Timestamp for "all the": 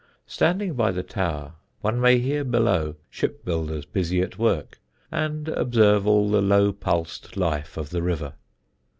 6.07-6.41